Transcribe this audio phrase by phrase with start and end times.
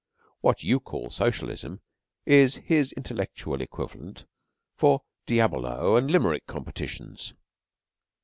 [0.39, 1.79] What you call Socialism
[2.25, 4.25] is his intellectual equivalent
[4.75, 7.35] for Diabolo and Limerick competitions.